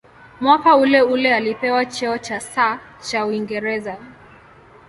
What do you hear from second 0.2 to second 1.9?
Mwaka uleule alipewa